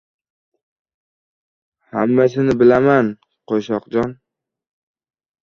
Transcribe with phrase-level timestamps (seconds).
[1.97, 3.13] —Hammasini bilaman,
[3.53, 4.19] Qo‘shoqjon!